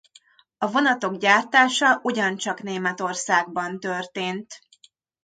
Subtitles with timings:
[0.57, 4.57] A vonatok gyártása ugyancsak Németországban történt.